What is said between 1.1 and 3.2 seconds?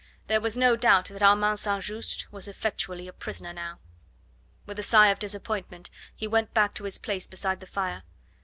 Armand St. Just was effectually a